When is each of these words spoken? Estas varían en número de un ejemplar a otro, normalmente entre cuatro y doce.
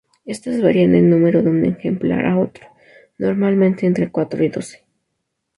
Estas 0.25 0.63
varían 0.63 0.95
en 0.95 1.11
número 1.11 1.43
de 1.43 1.51
un 1.51 1.63
ejemplar 1.63 2.25
a 2.25 2.39
otro, 2.39 2.65
normalmente 3.19 3.85
entre 3.85 4.09
cuatro 4.11 4.43
y 4.43 4.49
doce. 4.49 4.83